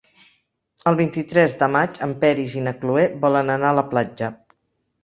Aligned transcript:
El 0.91 0.97
vint-i-tres 1.01 1.57
de 1.61 1.69
maig 1.75 2.01
en 2.09 2.17
Peris 2.25 2.57
i 2.61 2.65
na 2.71 2.75
Cloè 2.81 3.07
volen 3.29 3.57
anar 3.59 3.73
a 3.77 3.81
la 3.83 3.87
platja. 3.95 4.35